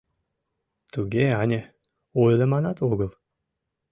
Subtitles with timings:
[0.93, 1.59] —Туге ане...
[2.21, 3.11] ойлыманат огыл!